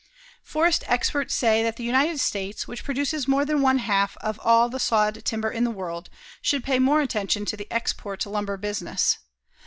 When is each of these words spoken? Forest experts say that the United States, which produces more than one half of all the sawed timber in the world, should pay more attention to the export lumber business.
Forest 0.43 0.83
experts 0.87 1.31
say 1.35 1.61
that 1.61 1.75
the 1.75 1.83
United 1.83 2.19
States, 2.19 2.67
which 2.67 2.83
produces 2.83 3.27
more 3.27 3.45
than 3.45 3.61
one 3.61 3.77
half 3.77 4.17
of 4.17 4.39
all 4.39 4.67
the 4.67 4.79
sawed 4.79 5.23
timber 5.23 5.51
in 5.51 5.63
the 5.63 5.69
world, 5.69 6.09
should 6.41 6.63
pay 6.63 6.79
more 6.79 7.01
attention 7.01 7.45
to 7.45 7.55
the 7.55 7.67
export 7.71 8.25
lumber 8.25 8.57
business. 8.57 9.19